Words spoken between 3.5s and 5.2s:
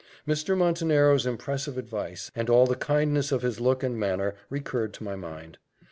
look and manner, recurred to my